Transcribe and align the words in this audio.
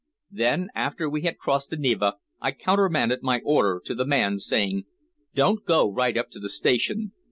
Then, 0.31 0.69
after 0.73 1.07
we 1.07 1.21
had 1.21 1.37
crossed 1.37 1.69
the 1.69 1.77
Neva, 1.77 2.15
I 2.41 2.53
countermanded 2.53 3.21
my 3.21 3.39
order 3.45 3.79
to 3.85 3.93
the 3.93 4.03
man, 4.03 4.39
saying 4.39 4.85
"Don't 5.35 5.63
go 5.63 5.91
right 5.91 6.17
up 6.17 6.31
to 6.31 6.39
the 6.39 6.49
station. 6.49 7.11